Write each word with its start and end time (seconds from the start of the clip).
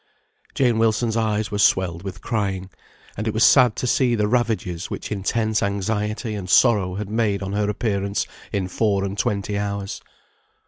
Jane 0.55 0.79
Wilson's 0.79 1.15
eyes 1.15 1.51
were 1.51 1.59
swelled 1.59 2.01
with 2.01 2.21
crying; 2.23 2.71
and 3.15 3.27
it 3.27 3.35
was 3.35 3.43
sad 3.43 3.75
to 3.75 3.85
see 3.85 4.15
the 4.15 4.27
ravages 4.27 4.89
which 4.89 5.11
intense 5.11 5.61
anxiety 5.61 6.33
and 6.33 6.49
sorrow 6.49 6.95
had 6.95 7.07
made 7.07 7.43
on 7.43 7.53
her 7.53 7.69
appearance 7.69 8.25
in 8.51 8.67
four 8.67 9.03
and 9.03 9.15
twenty 9.15 9.59
hours. 9.59 10.01